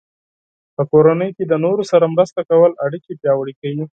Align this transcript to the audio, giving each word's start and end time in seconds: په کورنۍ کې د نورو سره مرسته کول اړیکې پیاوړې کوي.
په 0.75 0.83
کورنۍ 0.91 1.29
کې 1.35 1.43
د 1.47 1.53
نورو 1.65 1.83
سره 1.91 2.05
مرسته 2.15 2.39
کول 2.49 2.71
اړیکې 2.85 3.19
پیاوړې 3.21 3.53
کوي. 3.59 3.83